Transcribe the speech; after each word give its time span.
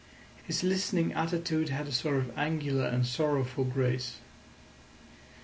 His 0.47 0.63
listening 0.63 1.13
attitude 1.13 1.69
had 1.69 1.85
a 1.85 1.91
sort 1.91 2.15
of 2.15 2.35
angular 2.35 2.87
and 2.87 3.05
sorrowful 3.05 3.65
grace. 3.65 4.15